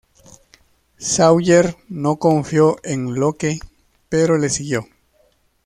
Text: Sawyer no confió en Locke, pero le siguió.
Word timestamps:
Sawyer 0.97 1.75
no 1.89 2.17
confió 2.17 2.77
en 2.83 3.13
Locke, 3.13 3.59
pero 4.09 4.39
le 4.39 4.49
siguió. 4.49 4.87